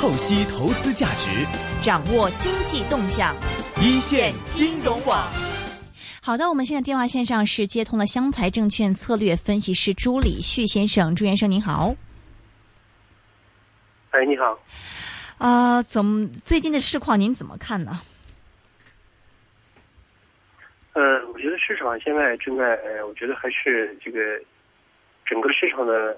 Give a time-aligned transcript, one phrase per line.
[0.00, 1.44] 透析投资价值，
[1.82, 3.34] 掌握经济动向，
[3.82, 5.28] 一线金融网。
[6.22, 11.96] 好的，我们现在电话线上是接通了湘财证券策略分析师朱礼旭先生，朱先生您好。
[14.10, 14.56] 哎，你好。
[15.38, 18.00] 啊，怎么最近的市况您怎么看呢？
[20.92, 21.02] 呃，
[21.32, 24.20] 我觉得市场现在正在，呃，我觉得还是这个
[25.26, 26.16] 整个市场的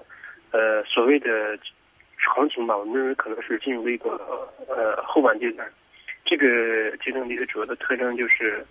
[0.51, 1.27] 呃所谓的
[2.35, 4.09] 行情吧，我们认为可能是进入了一个
[4.67, 5.69] 呃后半阶段。
[6.25, 8.65] 这个阶段的一个主要的特征就是，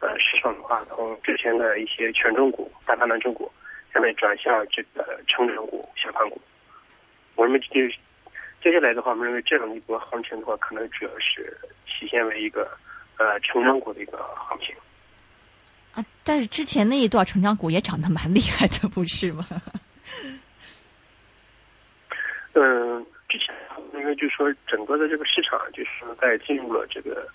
[0.00, 3.50] 呃，市场的话从之前的一些权重股、大盘蓝筹股，
[3.92, 6.40] 现在转向这个成长股、小盘股。
[7.36, 7.88] 我们接
[8.62, 12.68] 接下来的话，我们认为这样的一波行情的话，可能主要是体现为一个
[13.18, 14.74] 呃成长股的一个行情。
[15.94, 19.44] 啊，但是之前那一段成长股也涨得蛮厉害的，不是吗？
[22.54, 22.93] 嗯，
[23.98, 25.90] 因为就是说整个的这个市场就是
[26.20, 27.26] 在进入了这个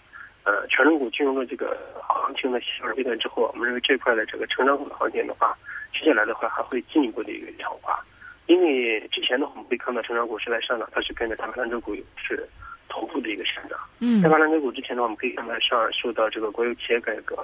[0.43, 5.57] 呃权重股进入了这个行情的小阶段之后，我们认为这块的这个成长股的行情的话，
[5.93, 8.03] 接下来的话还会进一步的一个强化。
[8.47, 12.47] 因为之前呢，我们会看到成长股是在上涨，它是跟着大盘蓝筹股是
[12.87, 13.79] 同步的一个上涨。
[13.99, 17.35] 嗯，大盘蓝筹股之前呢，我们可以看到上受到这个国有企业改革。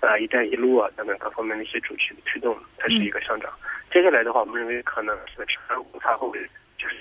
[0.00, 3.50] 啊，一带一路啊等等各方面的一些主题的推动，它是一个上涨。
[3.90, 6.38] 接下来的话，我们认为可能这个成长股它会
[6.76, 6.94] 就是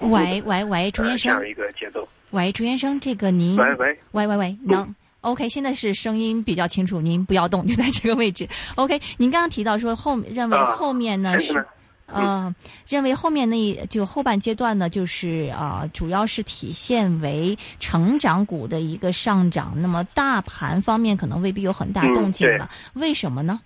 [0.00, 2.06] 喂喂喂，朱先生，这样一个节奏。
[2.30, 5.48] 喂，朱先生，这个您喂喂喂喂喂，能 OK？
[5.48, 8.48] 现在是声音比较清楚，您不要动， 就在这个位置。
[8.76, 11.64] OK，您刚刚提到说后认为后面呢是。
[12.12, 12.52] 呃，
[12.88, 19.74] 认为后面那就后半阶段呢，就是啊，主要是体现为成长股的一个上涨。
[19.76, 23.60] 那么大盘方面可能未必有很大动静了，为什么呢？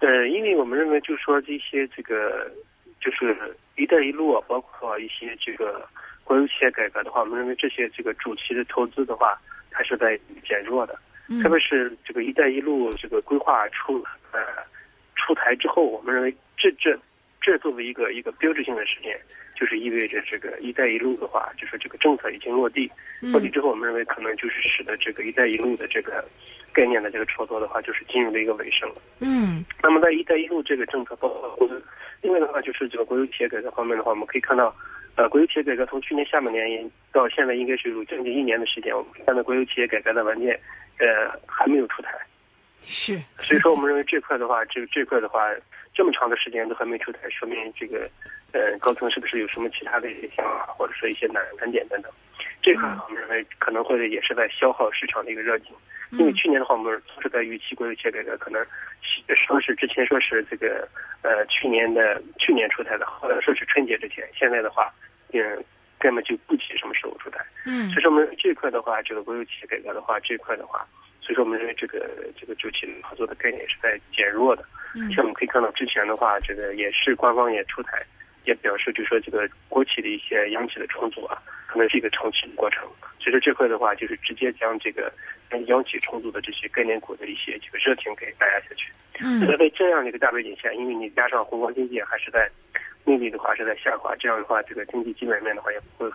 [0.00, 2.50] 呃，因为我们认为，就是说这些这个
[3.00, 5.88] 就是“一带一路”啊，包括一些这个
[6.24, 9.38] 国有企业改革的话，我们认为这些这个主题的投资的话，
[9.70, 10.98] 还是在减弱的。
[11.42, 14.40] 特别是这个“一带一路”这个规划出呃。
[15.22, 16.98] 出台之后，我们认为这这
[17.40, 19.18] 这作为一个一个标志性的事件，
[19.56, 22.90] 就是意味着这个“一带一路”的话，就是这个政策已经落地。
[23.20, 26.24] 落地之后，我们认为可能就是使得这个“一带一路”的这个
[26.72, 28.96] 概念的这个炒作的话，就是进入了一个尾声了。
[29.20, 29.64] 嗯。
[29.82, 31.68] 那么在“一带一路”这个政策包括
[32.22, 34.74] 另外的话，就是这个国有企业改革方面的话，我们可以看到，
[35.16, 40.52] 呃，国有企业改革从去年下半年到现在应该是有将近一年的时间，我们看到国有企业改革的文件，
[40.98, 42.10] 呃，还没有出台。
[42.82, 45.40] 是，所以说我们认为这块的话，这这块的话，
[46.00, 48.08] 这么长的时间都还没出台，说明这个，
[48.52, 52.10] 呃，高层是不是有什么其他的一些想法，或者说一些难难点等等？
[52.62, 55.76] 这块我们认为可能会也是在消耗市场的一个热情，
[56.12, 58.64] 因为去年的话，我们总是在预期国有企业改革可能
[59.36, 60.88] 说是之前说是这个，
[61.20, 64.90] 呃，去年的去年出台的，后来说是春节之前，现在的话，
[65.34, 65.62] 嗯，
[65.98, 67.44] 根本就不提什么时候出台。
[67.66, 70.82] 嗯，所以说我们这块的话，这个国有企业改革的话，这块的话。
[71.20, 72.08] 所以说，我们认为这个
[72.40, 74.64] 这个周期合作的概念是在减弱的。
[75.14, 78.02] 像我们可以看到，之前的话，这个也是官方也出台，
[78.44, 82.82] 也表示，就说这个国企的一些央企的重组啊，可能是一个长期的过程。
[83.18, 85.12] 所以说，这块的话，就是直接将这个
[85.66, 88.92] 央企重组的这些概念股的一些这个热情给打压下去。
[89.20, 89.40] 嗯。
[89.40, 92.50] 那在这样的一个大背景下，因为你加上宏观经济还是在
[93.04, 96.10] 内地的话是在下滑，这样的话，这个经济基本面的话也不会，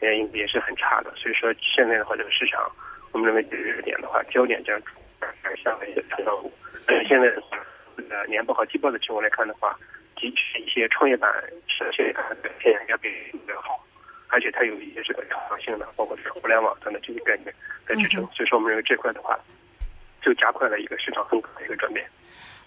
[0.00, 1.12] 也也是很差的。
[1.16, 2.70] 所以说，现在的话，这个市场。
[3.12, 4.78] 我们认为这个热点的话，焦点将
[5.20, 6.52] 转向一些成长股。
[7.08, 7.56] 现在的话，
[8.10, 9.76] 呃，年报和季报的情况来看的话，
[10.16, 11.30] 的确一些创业板
[11.66, 13.84] 是现在表现要比比较好，
[14.28, 17.54] 而且它有一些这个成长性的，包括是互联网等的这些概念
[17.86, 18.26] 在支撑。
[18.34, 19.38] 所以说，我们认为这块的话，
[20.22, 22.06] 就加快了一个市场风格的一个转变。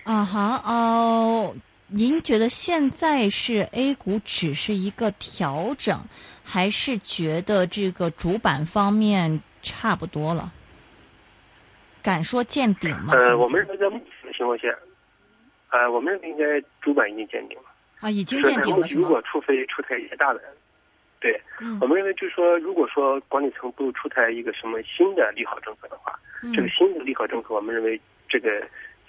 [0.03, 1.56] 啊好哦，
[1.88, 6.00] 您觉得现在是 A 股只是一个调整，
[6.44, 9.41] 还是觉得这个主板方面？
[9.61, 10.50] 差不多了，
[12.01, 13.13] 敢说见顶吗？
[13.13, 14.69] 呃，我们认为在目前的情况下，
[15.69, 17.66] 呃，我们认为应该主板已经鉴定了。
[18.02, 18.88] 啊，已经鉴定了？
[18.90, 20.41] 如果除非出台一些大的，
[21.20, 21.40] 对，
[21.82, 26.17] 我们认为就是说，如果说管理层不出台一个什么新的利好政策的话，
[26.55, 28.61] 这个新的利好政策，我们认为这个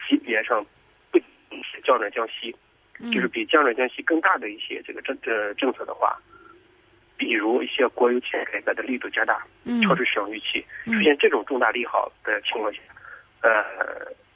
[0.08, 0.64] 级别上
[1.10, 2.54] 不仅是降准降息，
[3.12, 6.18] 就是比降准降息更大的一些这个政这政策的话。
[7.16, 9.44] 比如一些国有企业改革的力度加大，
[9.86, 12.80] 超出市场预期，出现这种重大利好的情况下，
[13.42, 13.62] 呃，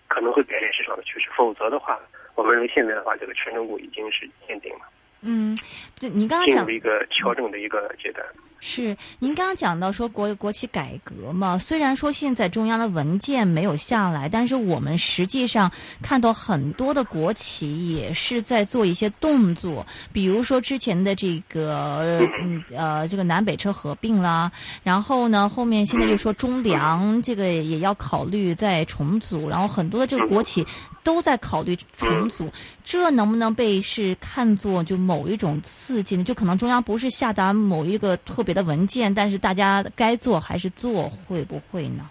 [0.07, 1.31] 可能会改变市场的趋势。
[1.35, 1.99] 否则的话，
[2.35, 4.81] 我们认为现在的话，这个权重股已经是见顶了。
[5.27, 5.57] 嗯，
[5.99, 8.25] 您刚刚讲进入一个调整的一个阶段。
[8.61, 15.71] 是，您刚刚讲到说国国企改革嘛，虽然说现在中央的文件没有下来，但是我们实际上
[16.03, 24.51] 看到很多的国企也是在做一些动作，比如说之前的这个嗯呃这个南北车合并啦，
[24.83, 30.67] 然后呢后面现在又说中粮这个也要考虑再重组，然后很多的这个国企
[31.05, 32.51] 都在考虑重组，
[32.83, 36.25] 这能不能被是看作就某一种刺激呢？
[36.25, 38.55] 就可能中央不是下达某一个特别。
[38.55, 42.09] 的文件，但是大家该做还是做，会不会呢？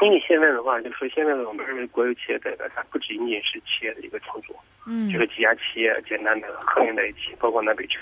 [0.00, 4.56] 因为现在的话，就说现在的我们认为国有企业改革，它不仅仅是企业的一个重组，
[4.86, 8.00] 嗯，就是几家企业简单的合并在一起，包括南北车。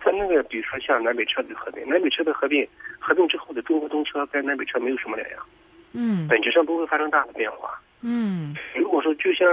[0.00, 2.66] 它那个，比如说像南北车的合并，南北车的合并，
[2.98, 5.46] 合并之后的中国东车跟南北车没有什么两样，
[5.92, 8.54] 嗯，本质上不会发生大的变化，嗯。
[8.74, 9.46] 如果说就像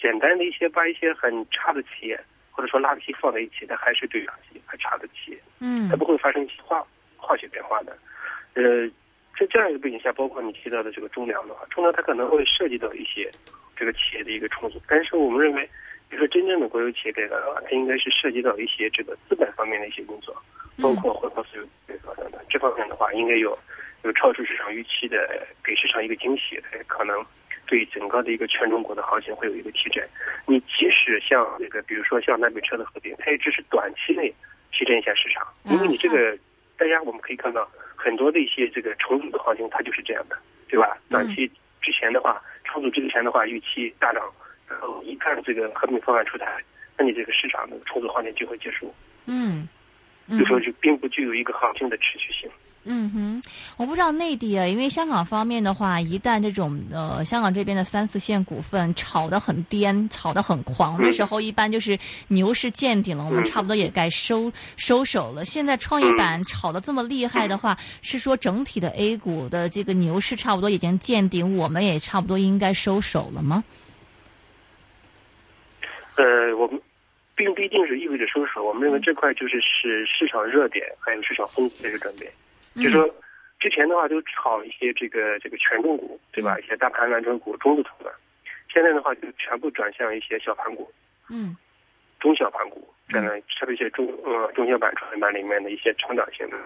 [0.00, 2.20] 简单的一些把一些很差的企业。
[2.56, 6.82] 或者说垃圾放在一起，它还是对垃圾很差的企业，嗯，它不会发生化
[7.18, 7.94] 化学变化的。
[8.54, 8.88] 呃，
[9.38, 13.30] 在这样一个背景下，包括你提到的这个中粮的话，中粮它可能会涉及到一些
[13.76, 15.68] 这个企业的一个重组，但是我们认为，
[16.08, 20.34] 比如说真正的国有企业改革的话，它应该是涉及到一些这个资本方面的一些工作，
[20.80, 22.40] 包括回报所有改革等等。
[22.48, 23.58] 这方面的话，应该有
[24.04, 27.24] 有超出市场预期的，给市场一个惊喜，可能。
[27.68, 30.08] 对整个的一个全中国的行情会有一个提振。
[30.46, 34.32] 你即使像那个，比如说像南北车的合并，它也只是短期内
[34.70, 35.44] 提振一下市场。
[35.64, 36.38] 因为你这个，
[36.78, 40.38] 大家我们可以看到很多的一些这个重组的行情，它就是这样的，
[40.68, 40.96] 对吧？
[41.10, 41.50] 短期
[41.82, 44.22] 之前的话，重组之前的话，预期大涨，
[44.68, 46.46] 然后一看这个合并方案出台，
[46.98, 48.92] 那你这个市场的重组行情就会结束。
[49.26, 49.68] 嗯，
[50.28, 52.50] 就说就并不具有一个行情的持续性。
[52.88, 53.42] 嗯哼，
[53.76, 61.98] 我不知道内地啊，因为香港方面的话，一旦这种呃香港这边的三四线股份炒得很颠、炒得很狂的时候，一般就是
[62.28, 65.44] 牛市见顶了，我们差不多也该收收手了。
[65.44, 73.64] 现在创业板炒得这么厉害的话，是说整体的 A 股的这个牛市差不多已经见顶，我们也差不多应该收手了吗？
[76.16, 76.80] 呃，我们
[77.34, 82.30] 并不一定是意味着收手，我们认为这块就是是市场热点还有市场风格的一个转变。
[82.76, 83.08] 就说
[83.58, 86.58] 之前的话都炒一些这个这个权重股，对吧？
[86.58, 88.12] 一些大盘蓝筹股、中字头的，
[88.72, 90.90] 现在的话就全部转向一些小盘股，
[91.30, 91.56] 嗯，
[92.20, 96.56] 中小盘股，这样特别一些中呃中小板、创业板里面的一些成长型的、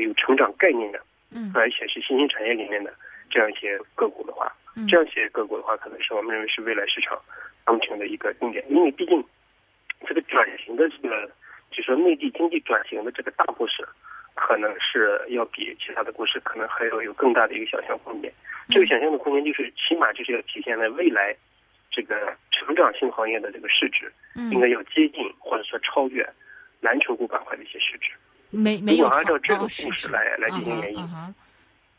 [0.00, 2.92] 有成长概念的，嗯，而且是新兴产业里面的
[3.30, 4.52] 这样一些个股的话，
[4.88, 7.18] 这样一些个股的话，可能是我们认为是未来市场
[7.64, 9.24] 行情的一个重点，因为毕竟
[10.06, 11.30] 这个转型的这个，
[11.70, 13.86] 就说内地经济转型的这个大故事。
[14.36, 18.28] 可能是要比其他的故事可能还要有更大的一个想象空间。
[18.68, 21.32] 这个想象的空间就是，起码就是要体现在未来
[21.88, 24.12] 这个成长性行业的这个市值，
[24.50, 26.28] 应该要接近或者说超越
[26.80, 28.10] 蓝筹股板块的一些市值。
[28.50, 31.32] 没没有按照这个故事来来进行演绎。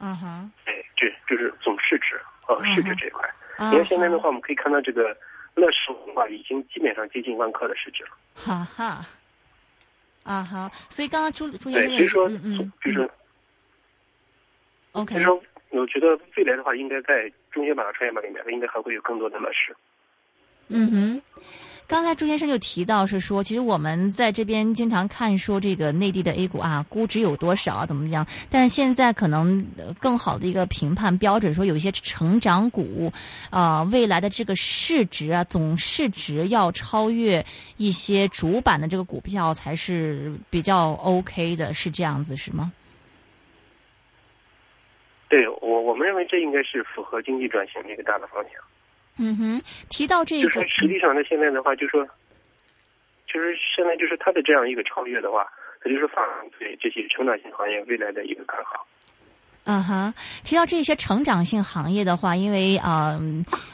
[0.02, 0.52] 嗯哼。
[0.66, 3.26] 哎，这就是总市值和市值这一块。
[3.72, 5.16] 因为现在的话，我们可以看到这个
[5.56, 8.12] 乐视的话，已经基本上接近万科的市值了。
[8.36, 9.06] 哈哈。
[10.24, 13.10] 啊哈，所以刚刚朱朱先生也说，嗯嗯，就是
[14.94, 15.14] ，OK。
[15.14, 19.76] 所以说，我觉得未来的话，应该在中小板和创业板里面，应该还会有更多的乐视。
[20.70, 21.22] 嗯哼。
[21.88, 28.26] 刚才朱先生就提到是说，其实我们在这边经常看说这个内地的 A 股啊，估值有多少啊，怎么样？
[28.50, 29.64] 但现在可能
[30.00, 33.12] 更好的一个评判标准，说有一些成长股，
[33.52, 37.46] 啊，未来的这个市值啊，总市值要超越
[37.78, 42.74] 一些主板的这个股票才是比较 OK 的，是这样子是吗？
[45.30, 48.54] 对我，我们认为这应该是符合经济转型的一个大的方向。
[49.18, 52.06] 嗯哼，提到这个，就是实际上呢，现在的话，就说，
[53.28, 55.48] 就是现在就是它的这样一个超越的话，
[55.82, 56.24] 它就是反
[56.60, 58.86] 对这些成长型行业未来的一个看好。
[59.68, 63.20] 嗯哼，提到这些成长性行业的话，因为啊，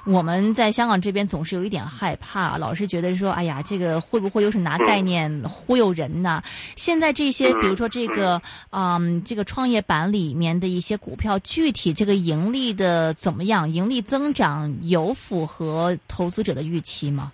[0.05, 6.41] 我们在香港这边总是有一点害怕，老是觉得说，哎呀，这个会不会又是拿概念忽悠人呢？
[6.77, 13.69] 现在这些，比如说这个，嗯，这个创业板里面的一些股票，具体这个盈利的怎么样？
[13.69, 17.33] 盈利增长有符合投资者的预期吗？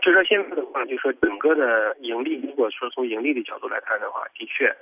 [0.00, 4.72] 就说现在的话，就说整个的盈利，如果说从盈利的角度来看的话，的确。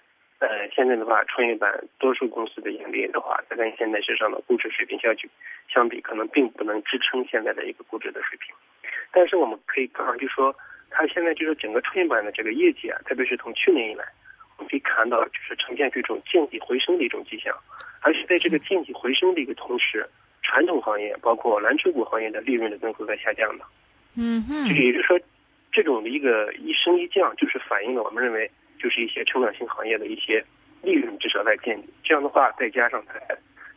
[0.42, 5.30] 呃，现在的话，创业板多数公司的盈利的话，它跟现在市场的估值水平相去
[5.72, 8.52] 相比，可能并不能支撑现在的一个估值的水平。
[9.12, 10.52] 但是我们可以看到就说，
[10.90, 14.04] 它现在就是整个创业板的这个业绩啊，特别是从去年以来，
[14.58, 17.56] 我们可以看到就是呈现这种见底回升的一种迹象。
[18.00, 20.04] 而且在这个见底回升的一个同时，
[20.42, 23.64] 传统行业包括蓝筹股行业的利润的增速在下降的。
[24.16, 25.20] 嗯哼，就也就是说，
[25.70, 28.50] 这种的一个一升一降，就是反映了我们认为
[28.82, 30.44] 就是一些成长性行业的一些
[30.82, 31.88] 利润至少在见底。
[32.02, 33.14] 这样的话，再加上它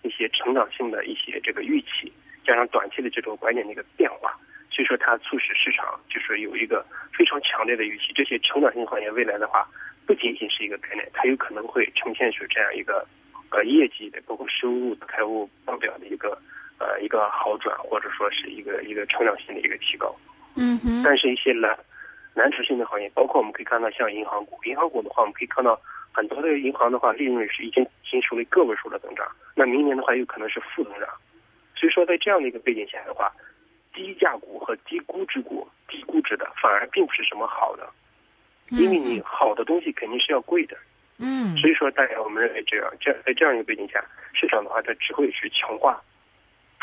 [0.01, 2.11] 一些成长性的一些这个预期，
[2.43, 4.31] 加上短期的这种观念的一个变化，
[4.71, 6.83] 所以说它促使市场就是有一个
[7.13, 8.11] 非常强烈的预期。
[8.15, 9.67] 这些成长性行业未来的话，
[10.07, 13.05] 不仅仅是一个概念，它有可能会呈现出这样一个
[13.51, 16.37] 呃业绩的，包括收入、财务报表的一个
[16.79, 20.15] 呃一个好转，或者说是一个一个成长性的一个提高。
[20.55, 21.77] 嗯哼，但是一些蓝
[22.35, 25.79] 蓝筹性的行业，包括我们可以看到像银行股，银行股的话，我们可以看到
[26.11, 29.25] 很多的银行的话，利润是已经经出了个位数的增长，
[29.55, 31.07] 那明年的话有可能是负增长。
[31.75, 33.31] 所以说，在这样的一个背景下的话，
[33.93, 37.89] 低价股和低估值股、低估值的反而并不是什么好的，
[38.69, 40.75] 因为你好的东西肯定是要贵的。
[41.17, 46.01] 嗯，所以说，大家我们认为这样，这在这样一个背景下，市场的话它只会去强化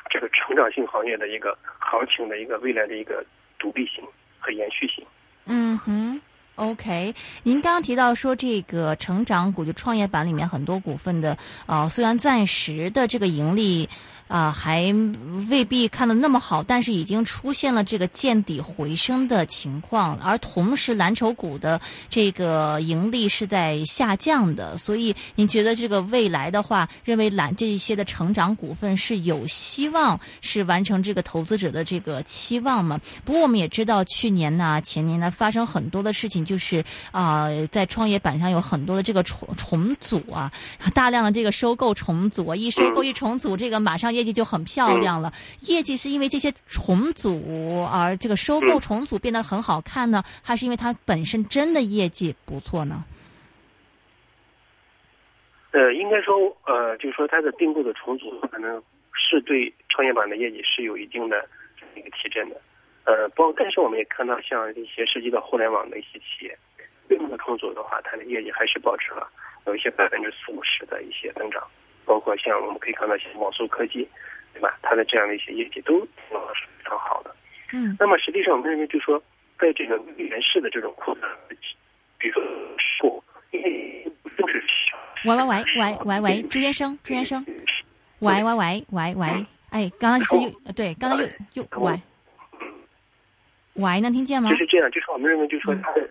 [0.08, 3.22] 这个成长性行业的一个行情的一个未来的一个。
[3.58, 4.02] 独立性
[4.40, 5.06] 和延续性。
[5.46, 6.20] 嗯哼。
[6.56, 7.14] ，OK。
[7.42, 13.88] 您刚刚提到说，这个成长股就创业板里面很多股份的啊，虽然暂时的这个盈利。
[14.28, 14.86] 啊，还
[15.50, 21.78] 未必看得那么好，但是已经出现了这个见底回升的情况，而同时蓝筹股的
[22.08, 32.98] 这个盈利是在下降的，所以您觉得这个未来的话，认为蓝这一些的成长股份是有希望是完成这个投资者的这个期望吗？
[33.26, 40.52] 不过我们也知道，去年呢、前年呢发生很多的事情，就是啊，在创业板上有很多的这个重重组啊，
[40.94, 45.32] 大量的这个收购重组啊，一收购一重组，这个马上业绩就很漂亮了。
[45.60, 53.02] 业绩是因为这些重组而这个收购重组变得很好看呢，还是因为它本身真的业绩不错呢？
[55.70, 58.76] 呃，应该说，呃，就是说它的并购的重组可能
[59.14, 61.48] 是对创业板的业绩是有一定的
[61.96, 62.56] 一个提振的。
[63.04, 66.56] 呃，包但是我们也看到，像一些涉及到互联网的一些企业
[67.08, 69.28] 并购重组的话，它的业绩还是保持了
[69.66, 71.62] 有一些百分之四五十的一些增长。
[72.04, 74.08] 包括像我们可以看到，像网速科技，
[74.52, 74.76] 对吧？
[74.82, 76.06] 它的这样的一些业绩都是
[76.78, 77.34] 非常好的。
[77.72, 77.96] 嗯。
[77.98, 79.22] 那么实际上，我们认为，就说
[79.58, 81.30] 在这个原市的这种扩张，
[82.18, 82.42] 比如说
[82.98, 84.62] 说，因为都是
[85.24, 87.44] 喂喂喂喂喂喂，朱先生，朱先生，
[88.18, 91.94] 喂喂喂喂喂，哎，刚刚是又对，刚刚又又喂，
[93.82, 94.48] 喂，能听见吗？
[94.50, 96.08] 就是这样，就是我们认为，就是说它的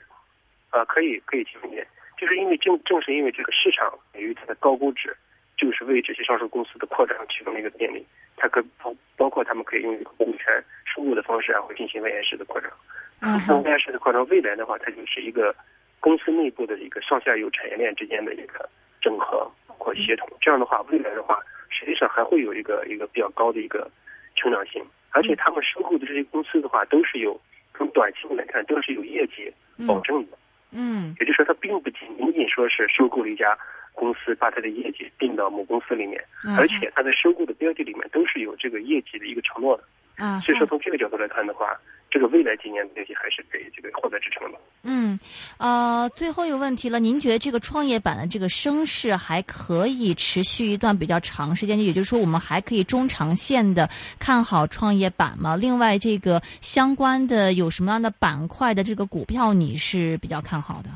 [0.69, 1.87] 啊，可以可以听见，
[2.17, 5.15] 就是因为正正是因为这个市场由于它的高估值。
[5.57, 8.03] 就是为这些上市公司的扩张提供了一个便利，
[8.35, 10.45] 它可包包括他们可以用一个股权
[10.85, 12.71] 收购的方式，然后进行外延式的扩张。
[13.19, 15.55] 嗯，外延式的扩张，未来的话，它就是一个
[15.99, 18.67] 公司内部的一个上下游产业链之间的一个
[18.99, 20.27] 整合或协同。
[20.41, 23.87] 这样的话，未来的话，实际上还会有一个一个比较高的一个
[24.35, 24.83] 成长性。
[25.11, 27.39] 而且他们收购的这些公司的话，都是有
[27.81, 29.51] 从短期来看都是有业绩
[29.87, 30.37] 保证的。
[30.71, 33.57] 嗯，也就是说，它并不仅仅说是收购了一家。
[33.93, 36.23] 公司把它的业绩并到母公司里面，
[36.57, 39.83] 而且它的收购的标的里面都是有这个业绩的一个承诺的。
[40.17, 41.77] 嗯，所以说从这个角度来看的话，
[42.11, 44.59] 这个未来几年的业绩还是可以这个获得支撑的。
[44.83, 45.17] 嗯，
[45.57, 51.81] 呃，最后一个问题了，您觉得这个创业板的这个升势还可以持续一段比较长时间？
[51.81, 53.89] 也就是说，我们还可以中长线的
[54.19, 55.55] 看好创业板吗？
[55.55, 60.89] 另外，这个相关的有什么样的板块的这个股票你是比较看好的？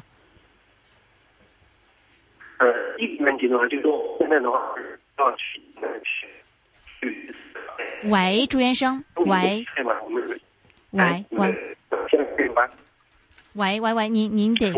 [2.57, 2.67] 呃，
[2.99, 4.59] 一个问题的话，就是说现在的话
[5.17, 5.61] 要去
[7.01, 7.35] 去去。
[8.09, 9.65] 喂，朱先生，喂。
[10.95, 11.75] 喂喂。
[12.09, 12.67] 现在可以吗？
[13.53, 14.71] 喂喂喂，您您得。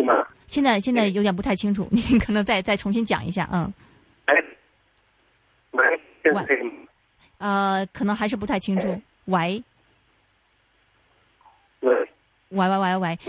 [0.47, 3.73] 现在现在有点不太清楚， 您可能再再重新讲一下，嗯。
[4.25, 4.35] 哎。
[5.71, 6.01] 喂。
[6.33, 6.71] 喂。
[7.37, 9.01] 呃，可能还是不太清楚。
[9.25, 9.63] 喂。
[11.81, 11.93] 喂。
[12.49, 13.19] 喂喂喂喂。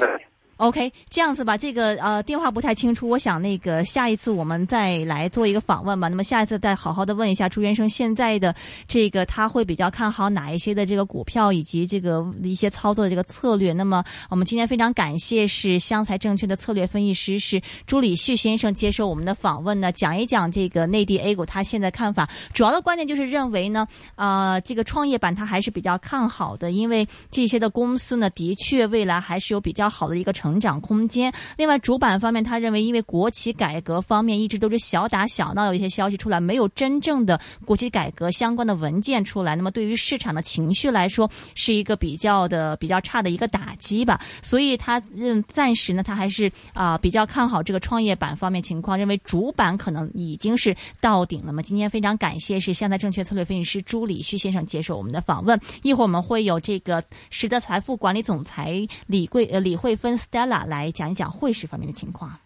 [0.58, 6.08] OK，这样子吧，这个呃电话不太清楚，我想那个下一次我们再来做一个访问吧。
[6.08, 8.52] 那么下一次再好好的问一下朱元生，现在的
[8.88, 13.72] 这个他会比较看好哪一些的这个股票，以及这个一些操作的这个策略。
[13.72, 22.28] 那么我们今天非常感谢是湘财证券的策略分析师是朱礼旭先生接受我们的访问呢，讲一讲这个内地 A 股他现在看法。
[22.52, 23.86] 主要的观点就是认为呢，
[24.16, 30.47] 呃，这个创业板它还是比较看好的，因为这些的公司呢，的确未来还是有比较好的一个成。
[30.48, 31.30] 成长空间。
[31.58, 44.18] 另外，主板方面，他认为因为国企改革方面一直都是小打小闹，有一些消息出来，没有真正的国企改革相关的文件出来，那么对于市场的情绪来说，是一个比较的比较差的一个打击吧。
[44.40, 51.48] 所以他认暂时呢，他还是啊比较看好这个创业板方面情况，认为主板可能已经是到顶了。
[51.48, 62.38] 那么今天非常感谢是现代证券策略分析师朱礼旭先生接受我们的访问，一会儿我们会有这个实德财富管理总裁李贵呃李慧芬拉拉来讲一讲汇市方面的情况。